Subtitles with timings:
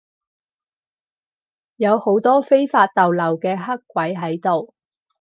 [1.75, 4.73] 有好多非法逗留嘅黑鬼喺度